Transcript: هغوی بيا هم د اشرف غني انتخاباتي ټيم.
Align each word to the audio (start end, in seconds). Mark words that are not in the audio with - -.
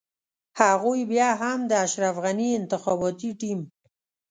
هغوی 0.59 1.01
بيا 1.11 1.29
هم 1.41 1.59
د 1.69 1.71
اشرف 1.85 2.15
غني 2.23 2.49
انتخاباتي 2.59 3.31
ټيم. 3.41 3.59